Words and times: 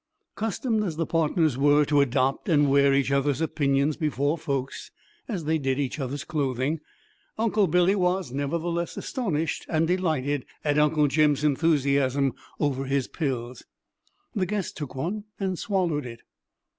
Accustomed 0.35 0.83
as 0.83 0.95
the 0.97 1.05
partners 1.05 1.59
were 1.59 1.85
to 1.85 2.01
adopt 2.01 2.49
and 2.49 2.71
wear 2.71 2.91
each 2.91 3.11
other's 3.11 3.39
opinions 3.39 3.97
before 3.97 4.35
folks, 4.35 4.89
as 5.27 5.45
they 5.45 5.59
did 5.59 5.77
each 5.77 5.99
other's 5.99 6.23
clothing, 6.23 6.79
Uncle 7.37 7.67
Billy 7.67 7.93
was, 7.93 8.31
nevertheless, 8.31 8.97
astonished 8.97 9.63
and 9.69 9.85
delighted 9.87 10.43
at 10.63 10.79
Uncle 10.79 11.07
Jim's 11.07 11.43
enthusiasm 11.43 12.33
over 12.59 12.85
his 12.85 13.07
pills. 13.07 13.61
The 14.33 14.47
guest 14.47 14.75
took 14.75 14.95
one 14.95 15.25
and 15.39 15.59
swallowed 15.59 16.07
it. 16.07 16.21